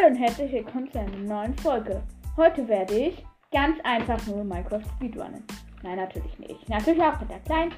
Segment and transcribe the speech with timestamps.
[0.00, 2.02] Hallo und herzlich willkommen zu einer neuen Folge.
[2.36, 5.44] Heute werde ich ganz einfach nur Minecraft Speedrunnen.
[5.82, 6.68] Nein, natürlich nicht.
[6.68, 7.72] Natürlich auch mit der kleinen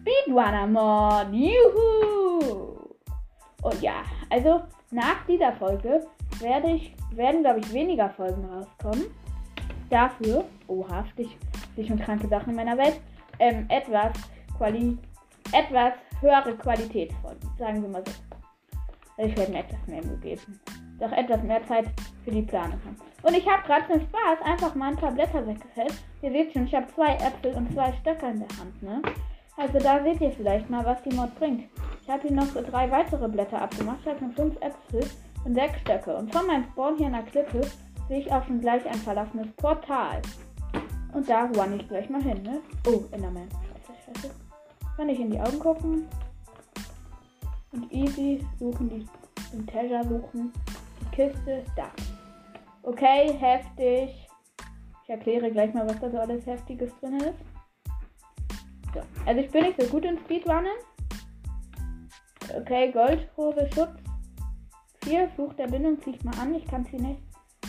[0.00, 1.32] Speedrunner-Mod.
[1.32, 2.76] Juhu!
[3.62, 6.06] Und ja, also nach dieser Folge
[6.40, 9.04] werde ich, werden, glaube ich, weniger Folgen rauskommen.
[9.90, 11.36] Dafür, oha, Stich,
[11.72, 13.00] Stich und kranke Sachen in meiner Welt,
[13.38, 14.12] ähm, etwas,
[14.56, 14.98] Quali
[15.52, 18.12] etwas höhere Qualitätsfolgen, sagen wir mal so.
[19.16, 20.60] Also ich werde mir etwas mehr Mühe geben.
[21.00, 21.86] Doch etwas mehr Zeit
[22.24, 22.96] für die Planung haben.
[23.22, 25.94] Und ich habe gerade zum Spaß einfach mal ein paar Blätter weggefällt.
[26.22, 29.02] Ihr seht schon, ich habe zwei Äpfel und zwei Stöcker in der Hand, ne?
[29.56, 31.64] Also da seht ihr vielleicht mal, was die Mod bringt.
[32.02, 33.98] Ich habe hier noch so drei weitere Blätter abgemacht.
[34.02, 35.04] Ich habe noch fünf Äpfel
[35.44, 36.16] und sechs Stöcke.
[36.16, 37.60] Und von meinem Spawn hier in der Klippe
[38.08, 40.20] sehe ich auch schon gleich ein verlassenes Portal.
[41.12, 42.60] Und da run ich gleich mal hin, ne?
[42.86, 43.48] Oh, Enderman.
[43.86, 44.34] Scheiße, scheiße.
[44.96, 46.06] Kann ich in die Augen gucken.
[47.72, 49.06] Und easy suchen die
[49.52, 50.52] den Treasure suchen.
[51.10, 51.90] Kiste da.
[52.82, 54.28] Okay, heftig.
[55.04, 57.38] Ich erkläre gleich mal, was da so alles Heftiges drin ist.
[58.94, 59.00] So.
[59.26, 60.76] Also ich bin nicht so gut in Speedrunnen.
[62.56, 63.90] Okay, Goldhose, Schutz.
[65.04, 66.54] 4, Fluch der Bindung ziehe ich mal an.
[66.54, 67.20] Ich kann sie nicht,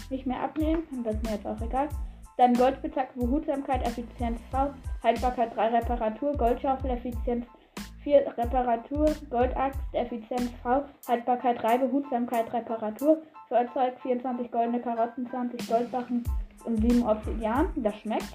[0.09, 0.83] nicht mehr abnehmen.
[1.03, 1.89] Das ist mir jetzt auch egal.
[2.37, 7.45] Dann Goldspitzhacke, Behutsamkeit, Effizienz V, Haltbarkeit 3, Reparatur, Goldschaufel, Effizienz
[8.03, 16.23] 4, Reparatur, Goldaxt, Effizienz V, Haltbarkeit 3, Behutsamkeit, Reparatur, Feuerzeug, 24 goldene Karotten, 20 Goldsachen
[16.65, 17.69] und 7 Obsidian.
[17.75, 18.33] Das schmeckt.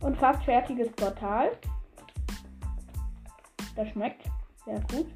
[0.00, 1.50] Und fast fertiges Portal.
[3.76, 4.22] Das schmeckt
[4.64, 5.06] sehr gut.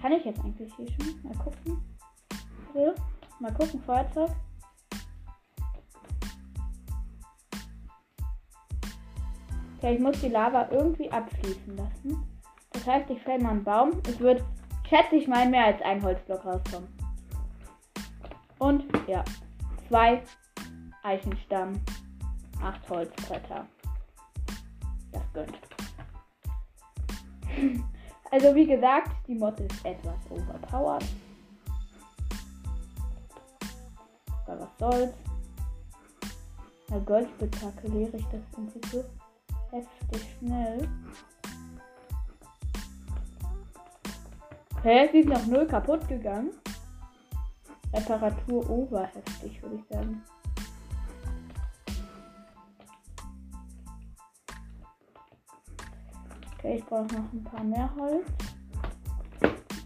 [0.00, 1.22] Kann ich jetzt eigentlich hier schon?
[1.22, 1.82] Mal gucken.
[2.72, 2.94] So,
[3.40, 4.30] mal gucken, Feuerzeug.
[9.78, 12.24] Okay, ich muss die Lava irgendwie abfließen lassen.
[12.72, 13.92] Das heißt, ich fäll mal einen Baum.
[14.08, 14.42] Es wird,
[14.88, 16.88] schätze ich mal, mehr als ein Holzblock rauskommen.
[18.58, 19.24] Und ja,
[19.88, 20.20] zwei
[21.04, 21.80] Eichenstamm,
[22.60, 23.66] acht Holzbretter.
[25.12, 25.58] Das gönnt.
[28.30, 31.02] Also wie gesagt, die Mod ist etwas overpowered.
[34.46, 35.14] Aber was soll's.
[36.90, 39.06] Na Goldspitzhacke leere ich das Prinzip
[40.48, 40.88] schnell.
[44.82, 45.08] Hä?
[45.12, 46.50] Sie ist noch null kaputt gegangen.
[47.92, 50.22] Reparatur oberheftig, würde ich sagen.
[56.56, 58.26] Okay, ich brauche noch ein paar mehr Holz.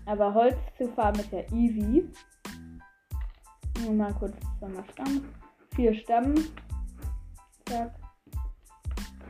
[0.07, 2.09] Aber Holz zu farmen ist ja easy.
[3.81, 5.25] Nur mal kurz zweimal Stamm.
[5.75, 6.35] Vier Stamm.
[7.67, 8.02] Zack.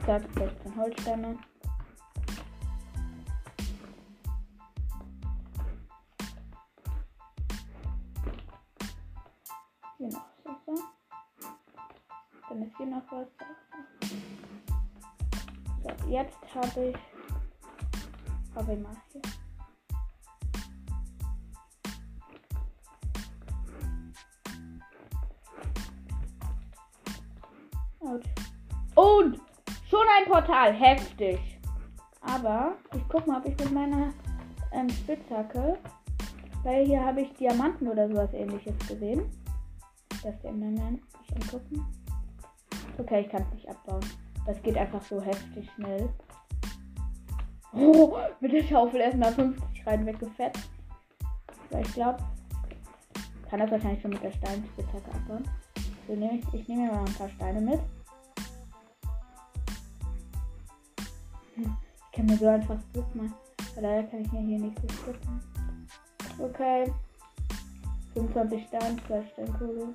[0.05, 1.39] Zack, 16 Holzstämme.
[9.97, 10.83] Hier noch Wasser.
[12.49, 13.29] Dann ist hier noch was.
[15.85, 16.97] So, jetzt habe ich.
[18.57, 19.23] Habe ich mal hier.
[28.01, 28.52] Und
[30.03, 31.39] schon ein Portal, heftig.
[32.21, 34.13] Aber ich guck mal, ob ich mit meiner
[34.73, 35.79] ähm, Spitzhacke,
[36.63, 39.31] weil hier habe ich Diamanten oder sowas ähnliches gesehen.
[40.23, 41.01] Das der Enderman.
[41.25, 41.85] Ich angucken.
[42.99, 44.05] Okay, ich kann es nicht abbauen.
[44.47, 46.09] Das geht einfach so heftig schnell.
[47.75, 50.71] Oh, mit der Schaufel erstmal 50 rein weggefetzt.
[51.71, 52.23] Weil ich glaube,
[53.49, 55.49] kann das wahrscheinlich schon mit der Steinspitzhacke abbauen.
[56.07, 57.81] So, nehm ich, ich nehme mir mal ein paar Steine mit.
[62.12, 63.34] Ich kann mir so einfach Glück machen.
[63.73, 65.41] Aber leider kann ich mir hier nicht so strippen.
[66.39, 66.93] Okay.
[68.12, 69.95] 25 Stein, 2 Steinkohle.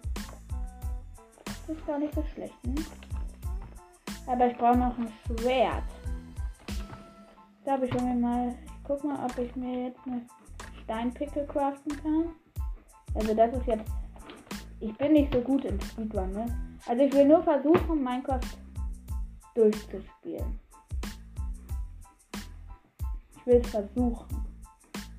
[1.45, 2.73] Das ist gar nicht so schlecht, ne?
[4.25, 5.83] Aber ich brauche noch ein Schwert.
[7.63, 8.49] Da habe ich schon mal.
[8.49, 10.23] Ich guck mal, ob ich mir jetzt eine
[10.83, 12.29] Steinpickel craften kann.
[13.13, 13.91] Also das ist jetzt.
[14.79, 16.45] Ich bin nicht so gut in Speedrun, ne?
[16.87, 18.39] Also ich will nur versuchen, Minecraft
[19.53, 20.59] durchzuspielen.
[23.47, 24.45] Will es versuchen.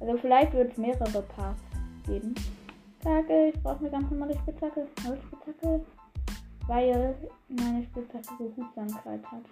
[0.01, 1.63] Also vielleicht wird es mehrere Parts
[2.05, 2.35] geben.
[3.01, 3.53] Spitzhacke.
[3.55, 4.87] Ich brauche eine ganz normale Spitzhacke.
[5.07, 5.87] Null Spitzhacke.
[6.67, 7.15] Weil
[7.49, 9.43] meine Spitzhacke Behutsamkeit hat.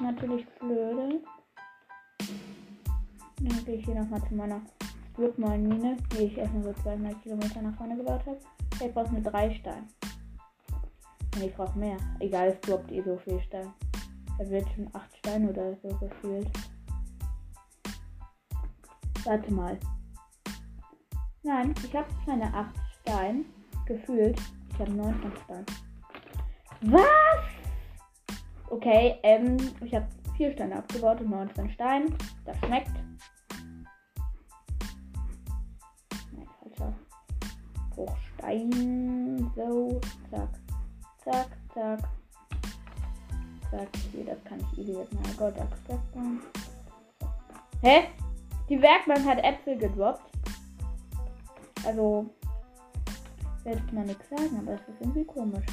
[0.00, 1.20] Natürlich blöde.
[3.40, 4.62] Dann gehe ich hier nochmal zu meiner
[5.14, 8.38] Blutmine, die ich erstmal so 200 Kilometer nach vorne gebaut habe.
[8.82, 9.86] Ich brauche nur drei Steine.
[11.34, 11.98] Und ich brauche mehr.
[12.20, 13.70] Egal, es droppt eh so viel Stein.
[14.38, 16.48] Da wird schon acht Steine oder so gefühlt.
[19.28, 19.78] Warte mal.
[21.42, 23.44] Nein, ich habe keine 8 Steine.
[23.84, 24.40] Gefühlt.
[24.72, 25.66] Ich habe 9 von Stein.
[26.80, 27.04] Was?
[28.70, 30.08] Okay, ähm, ich habe
[30.38, 32.06] 4 Steine abgebaut und 19 Steine.
[32.46, 32.90] Das schmeckt.
[36.32, 36.94] Nein, falscher.
[37.90, 39.52] Bruchstein.
[39.54, 40.48] So, zack.
[41.22, 42.00] Zack, zack.
[43.70, 46.40] Zack, hier, das kann ich easy mit meiner Goldaxt wegbauen.
[47.82, 48.08] Hä?
[48.68, 50.22] Die Werkbank hat Äpfel gedroppt.
[51.84, 52.28] Also,
[53.64, 55.66] werde ich mal nichts sagen, aber es ist irgendwie komisch.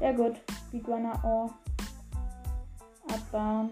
[0.00, 1.50] Ja gut, Speedrunner O.
[3.12, 3.70] Abbauen.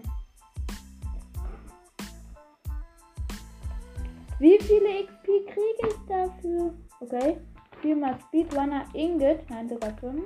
[4.39, 6.73] Wie viele XP kriege ich dafür?
[6.99, 7.37] Okay.
[7.81, 9.49] Viermal Speedrunner Ingot.
[9.49, 10.25] Nein, sogar fünf.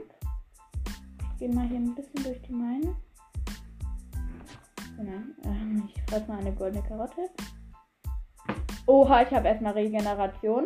[1.34, 2.96] Ich gehe mal hier ein bisschen durch die Meine.
[4.98, 5.22] Genau.
[5.46, 7.30] Ähm, ich fresse mal eine goldene Karotte.
[8.92, 10.66] Oha, ich habe erstmal Regeneration.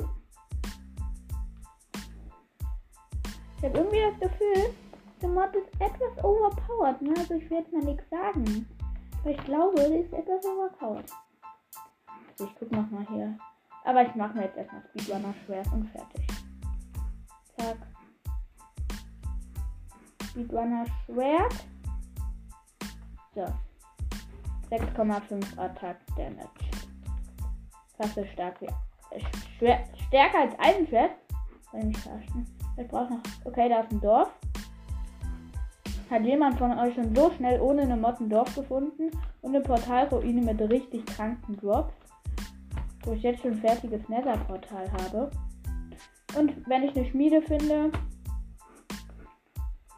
[3.58, 4.74] Ich habe irgendwie das Gefühl,
[5.22, 7.04] der Mod ist etwas overpowered.
[7.04, 7.14] Ne?
[7.16, 8.68] Also ich jetzt mal nichts sagen.
[9.20, 11.12] Aber ich glaube, der ist etwas overpowered.
[12.32, 13.38] Also ich guck noch mal hier.
[13.84, 16.28] Aber ich mache mir jetzt erstmal Speedrunner Schwert und fertig.
[17.60, 17.78] Zack.
[20.32, 21.54] Speedrunner Schwert.
[23.36, 23.46] So.
[24.72, 26.75] 6,5 Attack Damage.
[28.00, 28.66] So stark wie.
[28.66, 29.22] Äh,
[29.58, 31.12] schwer, stärker als Eisenschwert.
[32.78, 33.22] Ich brauche noch.
[33.46, 34.30] Okay, da ist ein Dorf.
[36.10, 39.12] Hat jemand von euch schon so schnell ohne eine Mod ein Dorf gefunden
[39.42, 41.94] und eine Portalruine mit richtig kranken Drops?
[43.04, 45.32] Wo ich jetzt schon ein fertiges Nether-Portal habe.
[46.38, 47.92] Und wenn ich eine Schmiede finde.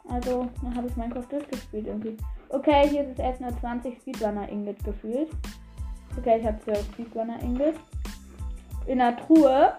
[0.09, 2.15] Also, dann habe ich Minecraft durchgespielt irgendwie.
[2.49, 5.29] Okay, hier ist es erst nur 20 Speedrunner Ingot gefühlt.
[6.17, 7.75] Okay, ich habe 12 Speedrunner Ingot.
[8.87, 9.73] In der Truhe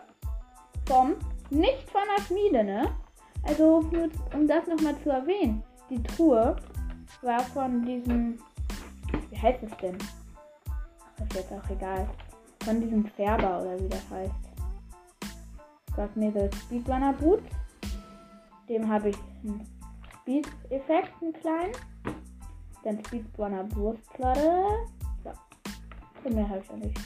[0.86, 1.16] vom
[1.50, 2.90] nicht von der Schmiede, ne?
[3.42, 3.84] Also,
[4.34, 5.62] um das nochmal zu erwähnen.
[5.88, 6.56] Die Truhe
[7.22, 8.38] war von diesem.
[9.30, 9.96] Wie heißt es denn?
[10.68, 12.08] Ach, ist jetzt auch egal.
[12.64, 14.34] Von diesem Färber oder wie das heißt.
[15.96, 17.42] Gab mir das Speedrunner Boot.
[18.68, 19.66] Dem habe ich einen
[20.20, 21.72] Speed-Effekt, einen kleinen.
[22.84, 24.66] Dann Speedrunner Brustplatte.
[26.22, 26.28] So.
[26.28, 26.98] Und mehr habe ich auch nicht.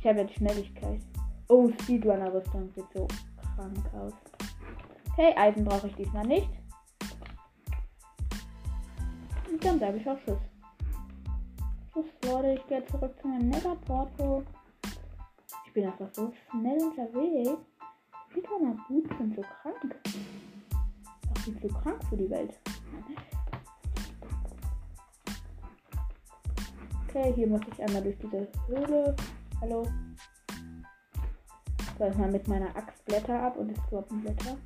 [0.00, 1.00] Ich habe jetzt Schnelligkeit.
[1.48, 3.06] Oh, Speedrunner-Rüstung sieht so
[3.56, 4.12] krank aus.
[5.12, 6.48] Okay, Eisen brauche ich diesmal nicht.
[9.50, 10.38] Und dann bleibe ich auf Schuss.
[11.92, 14.44] Tschüss, Leute, ich gehe zurück zu meinem Nether-Porto.
[15.66, 17.60] Ich bin einfach so schnell unterwegs.
[18.30, 19.96] Speedrunner-Boots sind so krank.
[21.28, 22.58] Auch viel zu krank für die Welt.
[27.12, 29.16] Okay, hier muss ich einmal durch diese Höhle.
[29.60, 29.84] Hallo.
[31.98, 34.56] So, erstmal mit meiner Axt Blätter ab und es droppen Blätter.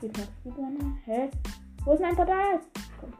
[0.00, 0.96] Geht noch Speedrunner.
[1.04, 1.30] Hä?
[1.84, 2.60] Wo ist mein Portal?
[2.98, 3.12] Komm.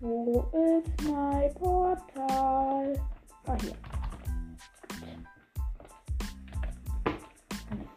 [0.00, 3.00] Wo ist mein Portal?
[3.44, 3.76] Ah, hier.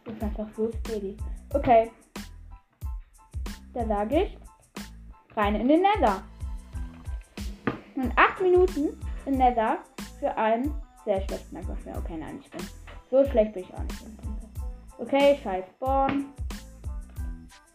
[0.04, 1.16] Das ist einfach so steady.
[1.54, 1.90] Okay.
[3.78, 4.36] Da sage ich,
[5.36, 6.20] rein in den Nether.
[7.94, 9.78] Und 8 Minuten im Nether
[10.18, 11.96] für einen sehr schlechten Minecraft.
[11.96, 12.60] Okay, nein, ich bin.
[13.08, 14.04] So schlecht bin ich auch nicht.
[14.98, 16.24] Okay, scheiß Spawn.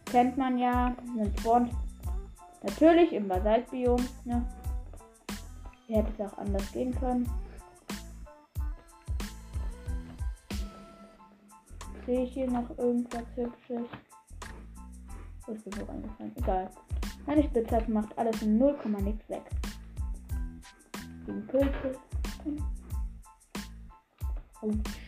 [0.04, 0.94] Kennt man ja.
[1.16, 1.72] Man spawnt
[2.62, 4.06] natürlich im Basaltbiom.
[4.26, 4.46] Ne?
[5.86, 7.26] Hier hätte es auch anders gehen können.
[12.04, 13.88] Sehe ich hier noch irgendwas Hübsches?
[15.46, 16.32] Wo ist mir so reingefallen?
[16.36, 16.70] Egal.
[17.26, 19.42] Meine Spitzhacke macht alles in 0, nix weg.
[21.26, 21.98] Gegen Pilze.
[24.60, 25.04] Autsch.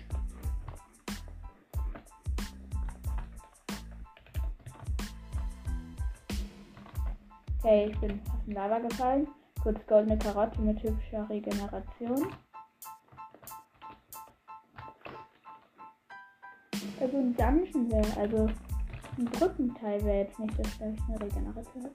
[7.59, 9.26] Okay, ich bin fast in Lava gefallen.
[9.62, 12.28] Kurz goldene Karotte mit hübscher Regeneration.
[17.00, 18.49] Also ein Dungeon wäre, also
[19.18, 21.90] ein Brückenteil wäre jetzt nicht so schlecht eine Regeneration.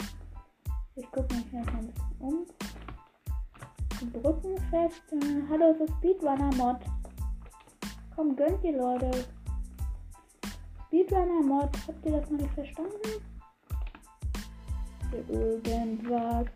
[0.95, 2.45] Ich gucke mich mal ein bisschen um.
[4.13, 5.13] Brückenfest.
[5.13, 6.77] Äh, hallo, es ist Speedrunner Mod.
[8.15, 9.11] Komm, gönnt die Leute.
[10.87, 13.21] Speedrunner Mod, habt ihr das noch nicht verstanden?
[15.27, 16.47] Irgendwas.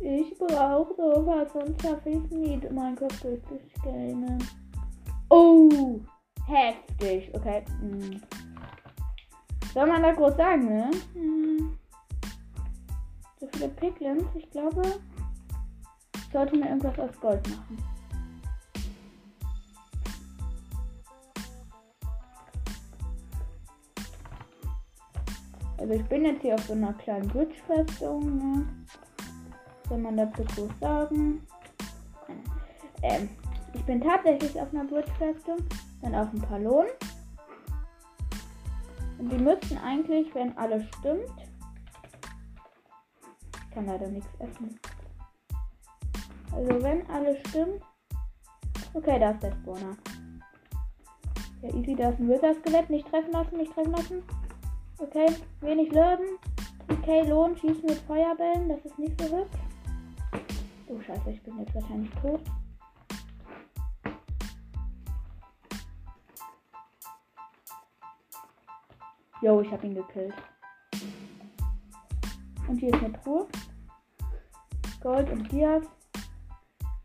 [0.00, 4.38] Ich brauche sowas, sonst schaffe ich nie Minecraft durchzugamen.
[5.28, 6.00] Oh,
[6.46, 7.30] heftig.
[7.34, 7.64] Okay.
[7.80, 8.20] Hm.
[9.74, 10.90] Soll man da groß sagen, ne?
[11.14, 11.76] Hm.
[13.40, 14.22] so viele Piglins.
[14.36, 14.82] Ich glaube,
[16.14, 17.84] ich sollte mir irgendwas aus Gold machen.
[25.76, 28.38] Also ich bin jetzt hier auf so einer kleinen Bridge-Festung.
[28.38, 28.66] Ne?
[29.88, 31.44] Soll man dazu groß sagen?
[33.02, 33.28] Ähm,
[33.72, 35.58] ich bin tatsächlich auf einer Bridge-Festung.
[36.00, 36.28] Dann auf
[36.60, 36.86] Lohn.
[36.86, 37.13] Und
[39.18, 41.30] die müssten eigentlich, wenn alles stimmt.
[43.52, 44.78] Ich kann leider nichts essen.
[46.52, 47.82] Also wenn alles stimmt.
[48.92, 49.96] Okay, da ist der Spawner.
[51.62, 52.90] Ja, easy, da ist ein Wither-Skelett.
[52.90, 54.22] Nicht treffen lassen, nicht treffen lassen.
[54.98, 55.26] Okay,
[55.60, 56.38] wenig Leben.
[56.88, 58.68] Okay, Lohn, schießen mit Feuerbällen.
[58.68, 59.58] Das ist nicht so hübsch.
[60.88, 62.40] Oh, scheiße, ich bin jetzt wahrscheinlich tot.
[69.44, 70.32] Jo, ich habe ihn gekillt.
[72.66, 73.46] Und hier ist eine Truhe.
[75.02, 75.82] Gold und Dias.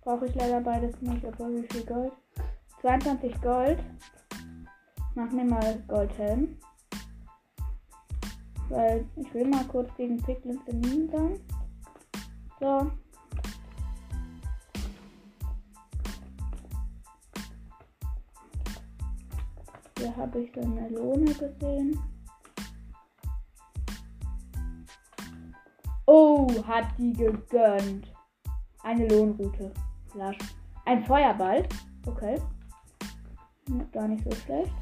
[0.03, 2.13] Brauche ich leider beides nicht, obwohl wie viel Gold?
[2.79, 3.83] 22 Gold.
[5.15, 6.57] Mach mir mal Goldhelm.
[8.69, 11.39] Weil ich will mal kurz gegen Piglins immun sein.
[12.61, 12.89] So.
[19.97, 21.99] Hier habe ich eine Melone gesehen.
[26.11, 28.11] Oh, hat die gegönnt.
[28.81, 29.71] Eine Lohnroute.
[30.07, 30.39] Flash.
[30.85, 31.69] Ein Feuerball.
[32.07, 32.41] Okay.
[33.91, 34.73] Gar nicht so schlecht.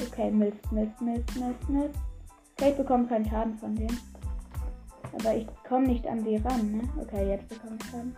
[0.00, 1.98] Okay, Mist, Mist, Mist, Mist, Mist.
[2.56, 4.00] Okay, ich bekomme keinen Schaden von denen.
[5.12, 6.88] Aber ich komme nicht an die ran, ne?
[7.02, 8.16] Okay, jetzt bekomme ich Schaden.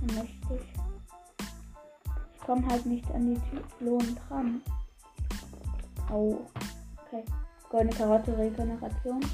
[0.00, 0.72] Mächtig.
[2.34, 4.60] Ich komme halt nicht an die Lohn dran.
[6.10, 6.40] Au.
[7.06, 7.22] Okay.
[7.72, 9.24] Goldene Karotte, Regeneration.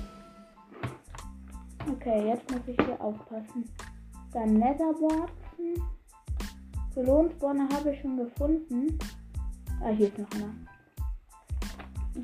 [1.91, 3.69] Okay, jetzt muss ich hier aufpassen.
[4.33, 5.83] Dann Netherwarzen.
[6.95, 8.97] Belohnspawner habe ich schon gefunden.
[9.83, 10.55] Ah, hier ist noch einer.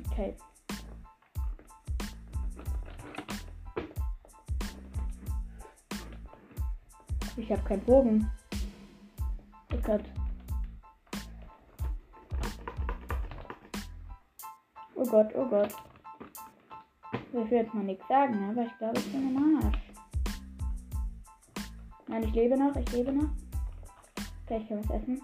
[0.09, 0.37] Okay.
[7.35, 8.31] Ich habe keinen Bogen.
[9.73, 10.05] Oh Gott.
[14.95, 15.75] Oh Gott, oh Gott.
[17.37, 19.77] Ich will jetzt mal nichts sagen, aber ich glaube, ich bin am Arsch.
[22.07, 23.29] Nein, ich lebe noch, ich lebe noch.
[24.45, 25.21] Okay, ich kann was essen.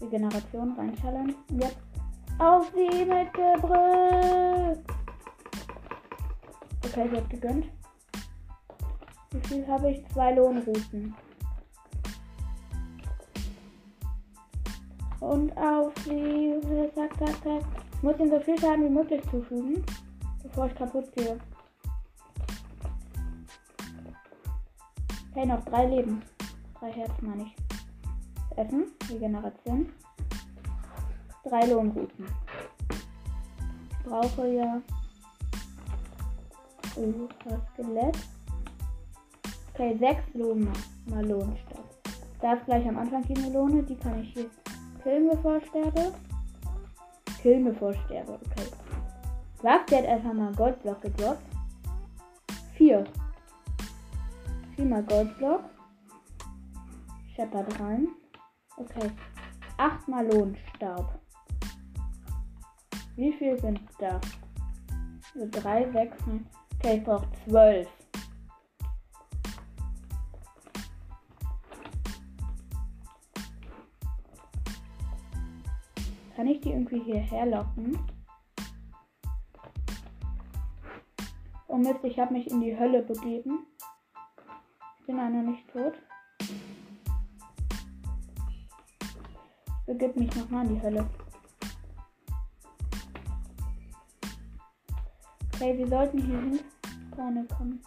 [0.00, 1.34] Regeneration reinschallern.
[1.50, 1.76] Und jetzt
[2.38, 4.82] auf sie mit Gebrüll.
[6.86, 7.66] Okay, sie hat gegönnt.
[9.32, 10.08] Wie viel habe ich?
[10.08, 11.14] Zwei Lohnrouten.
[15.20, 16.54] Und auf sie.
[16.94, 17.62] Zack, zack, zack.
[17.92, 19.84] Ich muss ihm so viel Schaden wie möglich zufügen
[20.58, 21.38] bevor ich kaputt gehe.
[25.30, 26.20] Okay, noch drei Leben.
[26.80, 27.56] Drei Herzen meine ich.
[28.56, 29.92] Essen, Regeneration.
[31.44, 32.26] Drei Lohnrouten.
[32.90, 34.82] Ich brauche ja.
[36.96, 38.18] Oh, das Skelett.
[39.74, 40.68] Okay, sechs Lohn
[41.06, 41.84] mal Lohnstoff.
[42.40, 44.50] Da ist gleich am Anfang die Melone, die kann ich hier
[45.04, 46.12] killen, bevor ich sterbe.
[47.42, 48.87] Killen, bevor ich sterbe, okay.
[49.62, 49.84] Was?
[49.86, 51.42] Der hat einfach mal Goldblock gedroppt.
[52.74, 53.04] Vier.
[54.76, 55.64] Viermal Goldblock.
[57.34, 58.08] Shepard rein.
[58.76, 59.10] Okay.
[59.76, 61.18] Achtmal Lohnstaub.
[63.16, 64.20] Wie viel sind da?
[65.34, 66.46] So drei, sechs, neun.
[66.78, 67.88] Okay, ich brauche zwölf.
[76.36, 77.98] Kann ich die irgendwie hierher locken?
[81.70, 83.66] Oh Mist, ich habe mich in die Hölle begeben.
[84.98, 85.92] Ich bin einer nicht tot.
[86.40, 86.54] Ich
[89.86, 91.06] begib mich nochmal in die Hölle.
[95.54, 96.60] Okay, wir sollten hier hin
[97.14, 97.82] vorne kommen.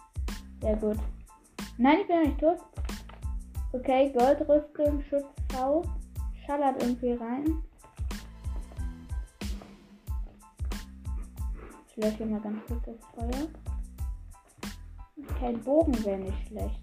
[0.60, 0.98] Sehr gut.
[1.76, 2.58] Nein, ich bin noch nicht tot.
[3.72, 5.82] Okay, Goldrüstung, Schutz V.
[6.46, 7.64] Schallert irgendwie rein.
[11.88, 13.48] Ich lösche mal ganz kurz das Feuer.
[15.38, 16.80] Kein Bogen wäre nicht schlecht.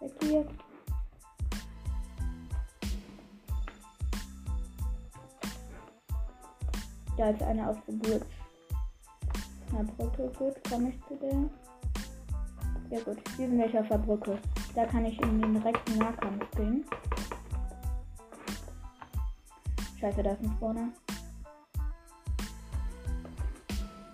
[0.00, 0.46] Weg hier.
[7.16, 8.26] Da ist einer auf der Burg.
[9.72, 11.50] Na, Brücke, gut, komme ich zu der.
[12.90, 14.38] Ja gut, hier sind welche auf der Brücke.
[14.74, 16.84] Da kann ich in den direkten Nahkampf gehen.
[20.06, 20.88] Scheiße, da ist ein Spawner.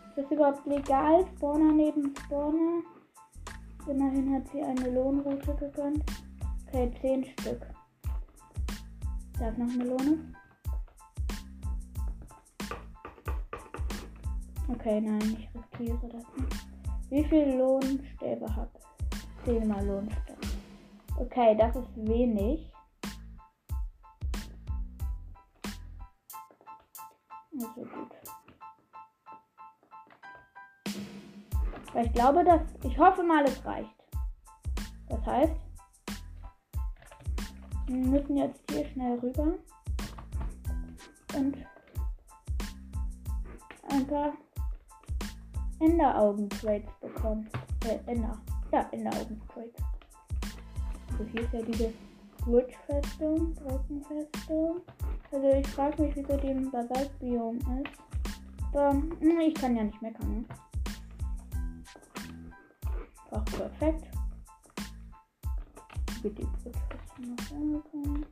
[0.09, 1.27] Ist das überhaupt legal?
[1.37, 2.81] Spawner neben Spawner?
[3.87, 6.03] Immerhin hat sie eine Lohnroute gegönnt.
[6.67, 7.67] Okay, 10 Stück.
[9.39, 10.35] Darf noch Melone?
[14.69, 16.67] Okay, nein, ich riskiere das nicht.
[17.11, 19.45] Wie viel Lohnstäbe habe ich?
[19.45, 20.41] 10 mal Lohnstäbe.
[21.19, 22.72] Okay, das ist wenig.
[27.63, 28.13] Also gut.
[31.93, 32.63] Weil ich glaube, dass.
[32.83, 33.91] Ich hoffe mal, es reicht.
[35.09, 35.55] Das heißt,
[37.87, 39.55] wir müssen jetzt hier schnell rüber.
[41.35, 41.57] Und
[43.91, 44.33] ein paar
[45.81, 47.49] Enderaugen-Trades bekommen.
[47.87, 48.39] Äh, Ender.
[48.73, 49.83] Ja, Enderaugen-Trades.
[51.11, 51.93] Also hier ist ja diese
[52.45, 54.81] Bridge-Festung, Brückenfestung.
[55.33, 58.75] Also ich frage mich, wieso die im Basaltbiom ist.
[58.75, 60.47] Aber mh, ich kann ja nicht meckern.
[63.31, 64.11] Auch perfekt.
[66.23, 68.27] Die Bridge-Festung noch angekommen.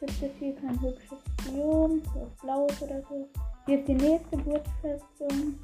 [0.00, 3.28] Gibt es hier kein hübsches Biom, was blaues oder so.
[3.66, 5.58] Hier ist die nächste Bridge-Festung.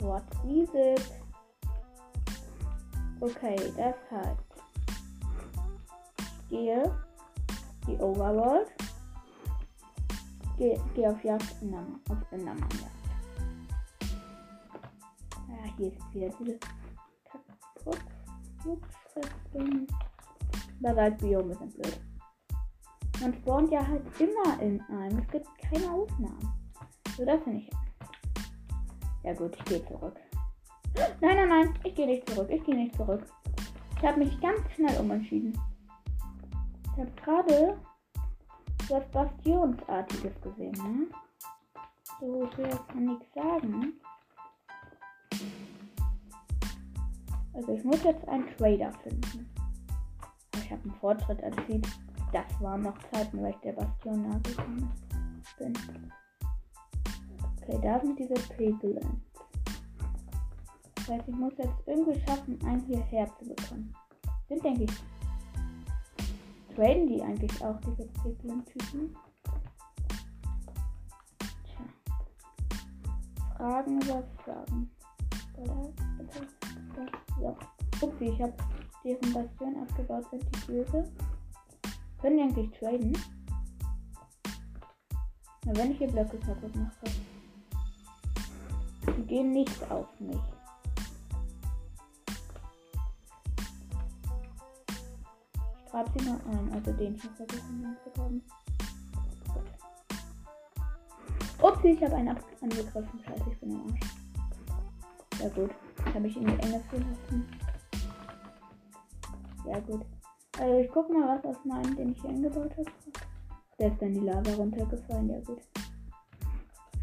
[0.00, 1.12] What is it?
[3.20, 4.45] Okay, das heißt,
[6.48, 6.82] gehe
[7.86, 8.68] die Overworld,
[10.58, 12.90] gehe, gehe auf Jagd Enderman, auf Enderman-Jagd.
[15.48, 16.58] Ja, hier ist wieder diese
[17.84, 19.86] Kaputt-Festung.
[20.80, 22.00] Basaltbiome sind blöd.
[23.20, 25.18] Man spawnt ja halt immer in einem.
[25.18, 26.52] Es gibt keine Ausnahmen.
[27.16, 27.70] So, das finde ich.
[29.22, 30.20] Ja gut, ich gehe zurück.
[31.20, 32.50] Nein, nein, nein, ich gehe nicht zurück.
[32.50, 33.24] Ich gehe nicht zurück.
[33.96, 35.58] Ich habe mich ganz schnell umentschieden.
[36.96, 37.78] Ich habe gerade
[38.88, 41.06] was Bastionsartiges gesehen, ne?
[42.18, 44.00] So, ich will jetzt nichts sagen.
[47.52, 49.54] Also ich muss jetzt einen Trader finden.
[50.54, 51.86] Ich habe einen Fortschritt erzielt.
[52.32, 54.90] Das waren noch Zeiten, weil ich der Bastion nah gekommen
[55.58, 55.74] bin.
[57.60, 59.22] Okay, da sind diese Pegeln.
[60.94, 63.94] Das heißt, ich muss jetzt irgendwie schaffen, einen hierher zu bekommen.
[64.48, 65.15] Sind, denke ich.
[66.76, 69.16] Traden die eigentlich auch, diese Pegeln-Typen?
[71.64, 71.84] Tja.
[73.56, 74.90] Fragen über Fragen.
[75.56, 75.94] So.
[78.02, 78.52] Upsi, ich habe
[79.02, 81.10] deren Bastion abgebaut, sind die böse.
[82.20, 83.16] Können die eigentlich traden?
[85.64, 87.06] Na, wenn ich hier Blöcke kaputt mache.
[89.16, 90.55] Die gehen nicht auf mich.
[95.96, 96.04] Mal
[96.50, 98.42] ein, also den zu bekommen.
[101.62, 103.20] Upsi, ich habe einen angegriffen.
[103.24, 104.00] Scheiße, ich bin im Arsch.
[105.40, 105.70] Ja gut,
[106.14, 107.48] habe ich in die Enge verlassen.
[109.66, 110.04] Ja gut.
[110.58, 112.90] Also ich guck mal, was aus meinem, den ich hier eingebaut habe.
[113.78, 115.62] Der ist dann die Lava runtergefallen, ja gut.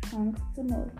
[0.07, 0.91] Chance zu null.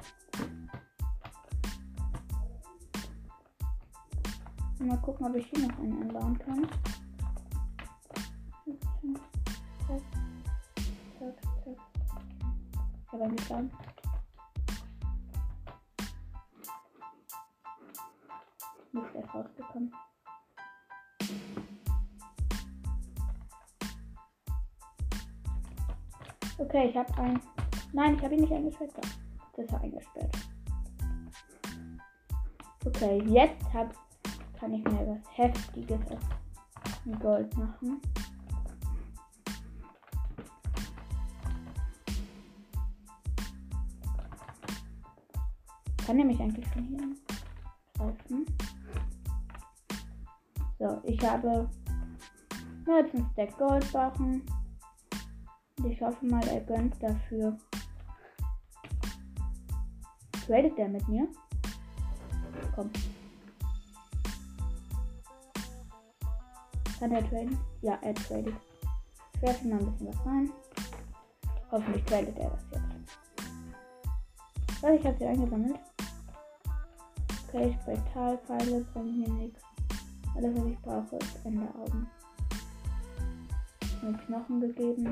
[4.79, 6.67] Mal gucken, ob ich hier noch einen anbauen kann.
[11.19, 11.77] Zack, zack.
[13.06, 13.69] Ich habe einen gebaut.
[18.91, 19.93] Nicht erst rausgekommen.
[26.58, 27.41] Okay, ich habe ein.
[27.91, 28.91] Nein, ich habe ihn nicht eingesperrt.
[29.56, 30.36] Das war eingesperrt.
[32.86, 33.93] Okay, jetzt hab,
[34.60, 38.01] kann ich mir was Heftiges aus Gold machen.
[46.13, 47.15] Kann nämlich eigentlich schon hier
[47.97, 48.45] kaufen.
[50.78, 51.67] So, ich habe
[52.86, 54.43] nur jetzt ein Stack Goldbarren.
[55.80, 57.58] Und ich hoffe mal, er gönnt dafür.
[60.45, 61.28] Tradet der mit mir?
[62.76, 62.91] Komm.
[66.99, 67.58] Kann er traden?
[67.82, 68.54] Ja, er tradet.
[69.34, 70.52] Ich werfe mal ein bisschen was rein.
[71.71, 72.84] Hoffentlich tradet er das jetzt.
[74.84, 75.80] Was, ich habe sie eingesammelt.
[77.54, 79.62] Okay, Spektralpfeile bringen mir nichts.
[80.36, 82.08] Alles, was ich brauche, ist Enderaugen.
[84.02, 85.08] Mir Knochen gegeben.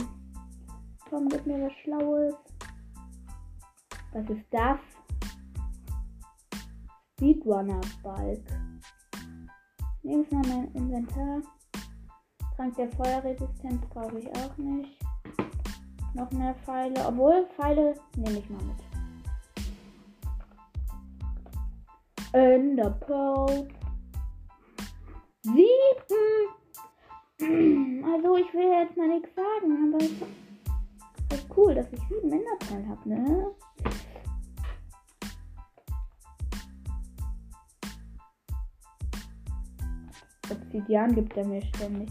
[1.08, 2.34] Komm, gib mir was Schlaues.
[4.14, 4.80] Was ist das?
[7.14, 8.42] Speedrunner-Balk.
[10.02, 11.42] Nehme ich mal mein Inventar.
[12.56, 15.00] Trank der Feuerresistenz brauche ich auch nicht.
[16.16, 17.06] Noch mehr Pfeile.
[17.06, 18.91] Obwohl, Pfeile nehme ich mal mit.
[22.34, 23.68] Ender Pearl.
[25.44, 25.68] Sieben.
[28.04, 32.90] Also ich will jetzt mal nichts sagen, aber es ist cool, dass ich sieben Enderperlen
[32.90, 33.52] habe, ne?
[40.52, 42.10] Obsidian gibt er mir ständig.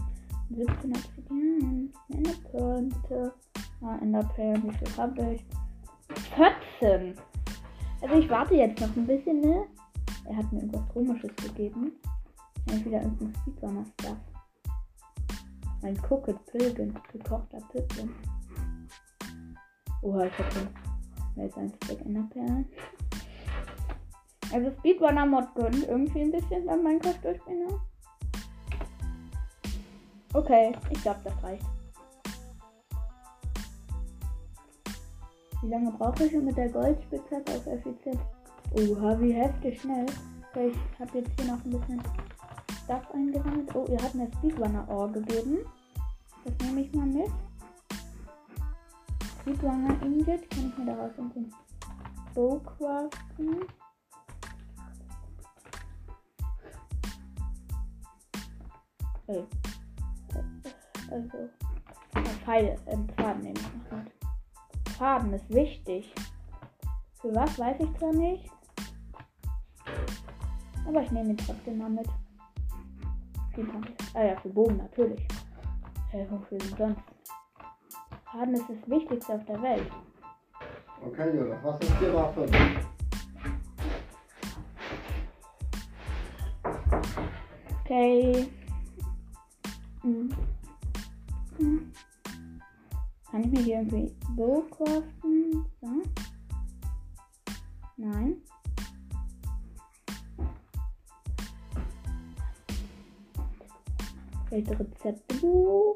[0.49, 1.93] 17 Obsidian.
[2.09, 3.33] Enderperlen, bitte.
[3.81, 5.45] Ah, Enderperlen, wie viel habe ich?
[6.79, 7.15] 14.
[8.01, 9.65] Also ich warte jetzt noch ein bisschen, ne?
[10.25, 11.93] Er hat mir irgendwas komisches gegeben.
[12.67, 14.17] Entweder irgendein Speedrunner-Stuff.
[15.83, 18.13] Ein Cooked Pilgrim, gekochter Pilgrim.
[20.03, 20.53] Oha, ich hab
[21.35, 22.65] mehr als ein Stack Enderperlen.
[24.53, 27.79] Also Speedrunner-Mod gönnt irgendwie ein bisschen beim Minecraft durchspielen.
[30.33, 31.65] Okay, ich glaube, das reicht.
[35.61, 38.19] Wie lange brauche ich, um mit der Goldspitzhacke auf effizient?
[38.73, 40.05] Oha, wie heftig schnell.
[40.55, 42.01] Ich habe jetzt hier noch ein bisschen
[42.83, 43.75] Stuff eingesammelt.
[43.75, 45.59] Oh, ihr habt mir Speedrunner Ohr gegeben.
[46.45, 47.31] Das nehme ich mal mit.
[49.41, 50.49] Speedrunner Ingot.
[50.49, 51.53] Kann ich mir daraus ein
[52.33, 53.65] Bow craften?
[59.27, 59.45] Okay.
[61.09, 61.49] Also,
[62.45, 64.13] Pfeile, ähm, Faden nehme ich noch mit.
[64.97, 66.13] Faden ist wichtig.
[67.19, 68.49] Für was weiß ich zwar nicht.
[70.87, 72.07] Aber ich nehme ihn trotzdem mal mit.
[74.13, 75.27] Ah ja, für Bogen natürlich.
[76.11, 77.01] Äh, wofür denn sonst?
[78.31, 79.91] Faden ist das Wichtigste auf der Welt.
[81.05, 82.45] Okay, Jonas, was ist die Waffe?
[87.83, 88.47] Okay.
[90.01, 90.29] Hm.
[91.57, 91.91] Hm.
[93.29, 95.65] Kann ich mir hier irgendwie Bow craften?
[95.81, 96.01] So.
[97.97, 98.41] Nein.
[104.51, 105.95] Fehlt Rezeptebuch.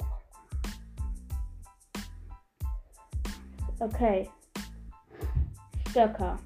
[3.82, 4.30] Okay.
[5.90, 6.40] Stöcker.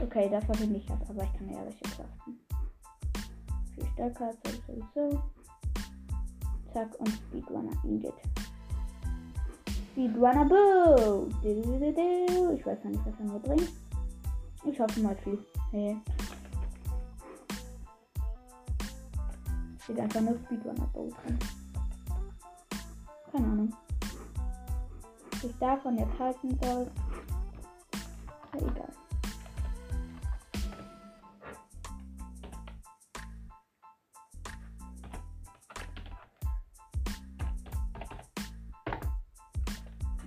[0.00, 2.38] Okay, das habe ich nicht ab, aber ich kann ja welche craften.
[3.74, 4.30] Viel Stöcker,
[4.68, 5.20] sowieso.
[6.72, 8.14] Zack und Speedrunner Ingot.
[9.90, 11.28] Speedrunner Boo!
[11.42, 13.72] Ich weiß noch nicht, was er mir bringt.
[14.64, 15.44] Ich hoffe mal viel.
[15.72, 15.96] Hey.
[19.92, 21.38] Steht einfach nur Speedrunner Bow drin.
[23.30, 23.76] Keine Ahnung.
[25.32, 26.90] Was ich davon jetzt halten soll.
[28.54, 28.88] Ja, egal.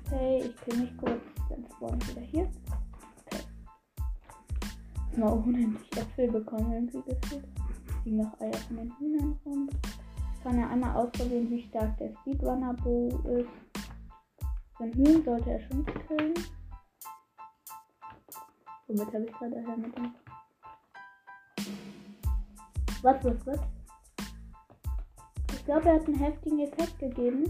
[0.06, 2.52] Okay, ich kill mich kurz, dann spawn ich wieder hier.
[3.26, 3.44] Okay.
[5.18, 7.48] Mal unendlich Äpfel bekommen, irgendwie gefühlt.
[8.06, 9.70] Liegen noch Eier von den Hühnern rum.
[10.34, 13.50] Ich kann ja einmal ausprobieren, wie stark der Speedrunner Bow ist.
[14.78, 16.34] So ein Hühn sollte er schon killen.
[18.88, 20.14] Womit habe ich gerade her mit dem?
[23.02, 23.60] Was, was, was?
[25.54, 27.46] Ich glaube, er hat einen heftigen Effekt gegeben.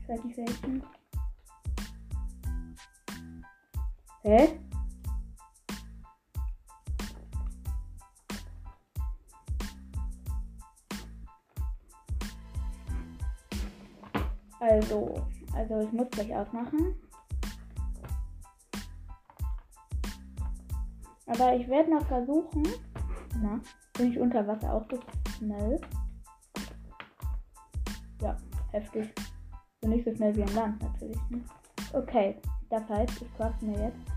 [0.00, 0.82] Ich weiß nicht welchen.
[4.22, 4.58] Hä?
[14.62, 15.12] Also,
[15.56, 16.94] also ich muss gleich ausmachen.
[21.26, 22.62] Aber ich werde noch versuchen.
[23.42, 23.60] Na,
[23.98, 25.00] bin ich unter Wasser auch so
[25.36, 25.80] schnell?
[28.20, 28.36] Ja,
[28.70, 29.12] heftig.
[29.80, 31.18] So nicht so schnell wie im Land natürlich.
[31.30, 31.42] Ne?
[31.92, 34.12] Okay, das heißt, ich koste mir jetzt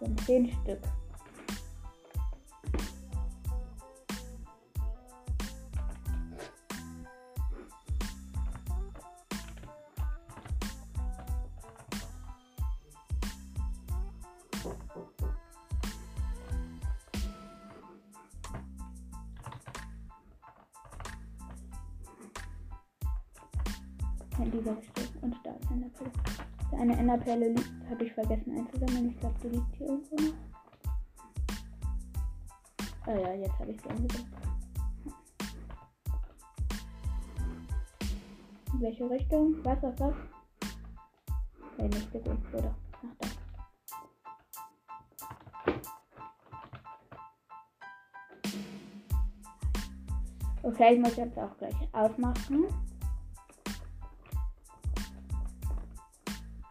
[0.00, 0.80] sind 10 Stück.
[26.78, 29.10] Eine Enderperle liegt, habe ich vergessen einzusammeln.
[29.10, 30.34] Ich glaube, die liegt hier irgendwo noch.
[33.06, 34.34] Ah oh ja, jetzt habe ich sie eingesammelt.
[38.72, 39.54] In welche Richtung?
[39.64, 40.14] Was, was, was?
[41.78, 42.74] Der nächste Grund, oder?
[42.92, 43.28] Ach, da.
[50.62, 52.66] Okay, ich muss jetzt auch gleich ausmachen.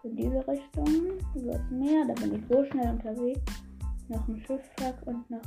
[0.09, 0.87] In diese Richtung,
[1.35, 3.41] übers Meer, da bin ich so schnell unterwegs.
[4.07, 5.41] Noch ein Schiffswrack und noch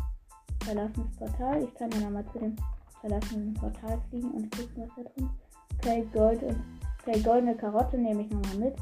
[0.62, 1.64] verlassenes Portal.
[1.64, 2.55] Ich kann ja nochmal zu dem
[3.01, 5.79] verlassenen Portal fliegen und gucken, was da drin ist.
[5.79, 6.57] Okay, Gold und
[7.01, 8.77] okay, goldene Karotte nehme ich nochmal mit.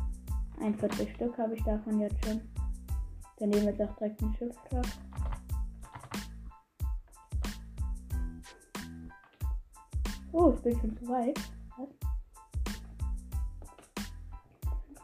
[0.60, 2.42] 41 Stück habe ich davon jetzt schon.
[3.38, 4.86] Dann nehmen wir jetzt auch direkt ein Schiffswrack.
[10.32, 11.40] Oh, ich bin schon zu weit.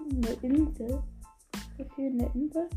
[0.08, 1.02] Eine Insel.
[1.78, 2.68] Ist hier eine Insel?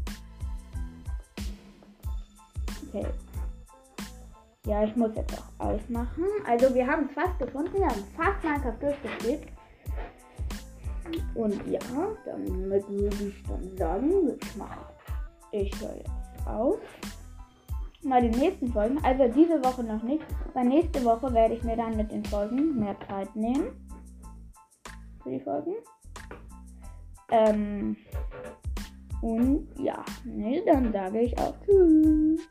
[2.88, 3.06] Okay.
[4.66, 6.26] Ja, ich muss jetzt auch ausmachen.
[6.46, 7.74] Also wir haben es fast gefunden.
[7.74, 9.48] Wir haben fast Minecraft durchgespielt.
[11.36, 11.80] Und ja,
[12.26, 14.86] damit würde ich dann sagen, ich mache.
[15.52, 16.80] Ich höre jetzt auf.
[18.04, 18.98] Mal die nächsten Folgen.
[19.04, 20.24] Also diese Woche noch nicht.
[20.54, 23.88] Weil nächste Woche werde ich mir dann mit den Folgen mehr Zeit nehmen.
[25.24, 25.76] Für die Folgen.
[27.32, 27.96] Ähm,
[29.22, 32.48] und ja, nee, dann sage ich auch Tschüss.